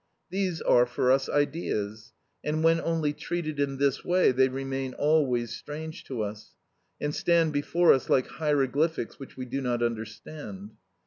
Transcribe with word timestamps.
These 0.31 0.61
are 0.63 0.87
for 0.87 1.11
us 1.11 1.29
ideas, 1.29 2.11
and 2.43 2.63
when 2.63 2.81
only 2.81 3.13
treated 3.13 3.59
in 3.59 3.77
this 3.77 4.03
way, 4.03 4.31
they 4.31 4.47
remain 4.49 4.95
always 4.95 5.55
strange 5.55 6.03
to 6.05 6.23
us, 6.23 6.55
and 6.99 7.13
stand 7.13 7.53
before 7.53 7.93
us 7.93 8.09
like 8.09 8.25
hieroglyphics 8.25 9.19
which 9.19 9.37
we 9.37 9.45
do 9.45 9.61
not 9.61 9.83
understand. 9.83 10.71